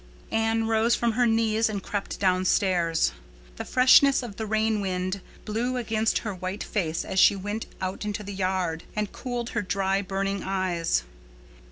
Anne 0.31 0.63
rose 0.65 0.95
from 0.95 1.11
her 1.11 1.27
knees 1.27 1.69
and 1.69 1.83
crept 1.83 2.19
downstairs. 2.19 3.11
The 3.57 3.65
freshness 3.65 4.23
of 4.23 4.35
the 4.35 4.47
rain 4.47 4.81
wind 4.81 5.21
blew 5.45 5.77
against 5.77 6.17
her 6.25 6.33
white 6.33 6.63
face 6.63 7.05
as 7.05 7.19
she 7.19 7.35
went 7.35 7.67
out 7.81 8.03
into 8.03 8.23
the 8.23 8.33
yard, 8.33 8.83
and 8.95 9.11
cooled 9.11 9.51
her 9.51 9.61
dry, 9.61 10.01
burning 10.01 10.41
eyes. 10.43 11.03